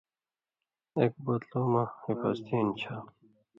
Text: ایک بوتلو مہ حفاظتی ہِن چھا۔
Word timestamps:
ایک 0.97 1.13
بوتلو 1.23 1.61
مہ 1.71 1.83
حفاظتی 2.05 2.51
ہِن 2.57 2.67
چھا۔ 2.79 2.95